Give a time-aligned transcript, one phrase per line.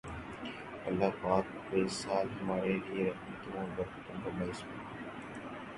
[0.87, 1.45] الله پاک
[1.73, 4.89] یہ سال ہمارے لیئے رحمتوں اور برکتوں کا باعث بنائے